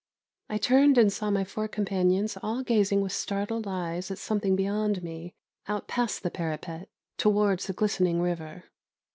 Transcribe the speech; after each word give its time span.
I 0.49 0.57
turned 0.57 0.97
and 0.97 1.13
saw 1.13 1.29
my 1.29 1.43
four 1.43 1.67
companions 1.67 2.35
all 2.41 2.63
gazing 2.63 3.01
with 3.01 3.11
startled 3.11 3.67
eyes 3.67 4.09
at 4.09 4.17
something 4.17 4.55
beyond 4.55 5.03
me, 5.03 5.35
out 5.67 5.87
past 5.87 6.23
the 6.23 6.31
parapet, 6.31 6.89
towards 7.19 7.67
the 7.67 7.73
glistening 7.73 8.19
river. 8.19 8.63